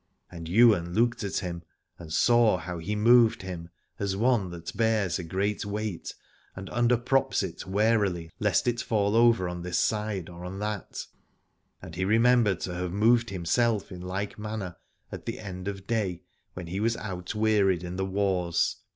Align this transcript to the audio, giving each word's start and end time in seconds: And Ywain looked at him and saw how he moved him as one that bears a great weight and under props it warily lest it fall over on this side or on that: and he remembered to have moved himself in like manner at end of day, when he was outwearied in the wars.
And 0.31 0.49
Ywain 0.49 0.95
looked 0.95 1.23
at 1.23 1.37
him 1.37 1.61
and 1.99 2.11
saw 2.11 2.57
how 2.57 2.79
he 2.79 2.95
moved 2.95 3.43
him 3.43 3.69
as 3.99 4.15
one 4.17 4.49
that 4.49 4.75
bears 4.75 5.19
a 5.19 5.23
great 5.23 5.63
weight 5.63 6.15
and 6.55 6.71
under 6.71 6.97
props 6.97 7.43
it 7.43 7.67
warily 7.67 8.31
lest 8.39 8.67
it 8.67 8.81
fall 8.81 9.15
over 9.15 9.47
on 9.47 9.61
this 9.61 9.77
side 9.77 10.27
or 10.27 10.43
on 10.43 10.57
that: 10.57 11.05
and 11.83 11.93
he 11.93 12.03
remembered 12.03 12.61
to 12.61 12.73
have 12.73 12.91
moved 12.91 13.29
himself 13.29 13.91
in 13.91 14.01
like 14.01 14.39
manner 14.39 14.75
at 15.11 15.29
end 15.29 15.67
of 15.67 15.85
day, 15.85 16.23
when 16.55 16.65
he 16.65 16.79
was 16.79 16.97
outwearied 16.97 17.83
in 17.83 17.95
the 17.97 18.05
wars. 18.07 18.77